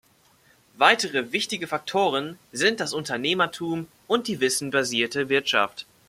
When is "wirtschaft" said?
5.29-5.85